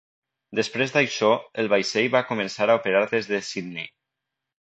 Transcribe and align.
Després 0.59 0.93
d'això, 0.95 1.29
el 1.63 1.69
vaixell 1.73 2.07
va 2.15 2.21
començar 2.29 2.67
a 2.69 2.79
operar 2.81 3.03
des 3.13 3.29
de 3.33 3.41
Sydney. 3.51 3.91